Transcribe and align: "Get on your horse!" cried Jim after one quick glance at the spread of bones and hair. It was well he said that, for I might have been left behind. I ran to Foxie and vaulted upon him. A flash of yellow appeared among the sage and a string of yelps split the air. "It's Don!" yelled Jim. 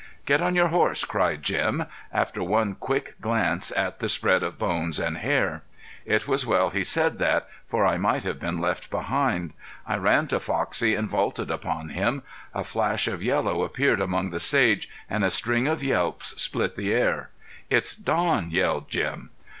"Get 0.25 0.41
on 0.41 0.55
your 0.55 0.69
horse!" 0.69 1.05
cried 1.05 1.43
Jim 1.43 1.85
after 2.11 2.41
one 2.41 2.73
quick 2.73 3.13
glance 3.21 3.71
at 3.77 3.99
the 3.99 4.09
spread 4.09 4.41
of 4.41 4.57
bones 4.57 4.97
and 4.99 5.19
hair. 5.19 5.61
It 6.05 6.27
was 6.27 6.43
well 6.43 6.71
he 6.71 6.83
said 6.83 7.19
that, 7.19 7.47
for 7.67 7.85
I 7.85 7.97
might 7.99 8.23
have 8.23 8.39
been 8.39 8.57
left 8.59 8.89
behind. 8.89 9.53
I 9.85 9.97
ran 9.97 10.25
to 10.29 10.39
Foxie 10.39 10.95
and 10.95 11.07
vaulted 11.07 11.51
upon 11.51 11.89
him. 11.89 12.23
A 12.51 12.63
flash 12.63 13.07
of 13.07 13.21
yellow 13.21 13.61
appeared 13.61 14.01
among 14.01 14.31
the 14.31 14.39
sage 14.39 14.89
and 15.07 15.23
a 15.23 15.29
string 15.29 15.67
of 15.67 15.83
yelps 15.83 16.29
split 16.41 16.75
the 16.75 16.91
air. 16.91 17.29
"It's 17.69 17.95
Don!" 17.95 18.49
yelled 18.49 18.89
Jim. 18.89 19.29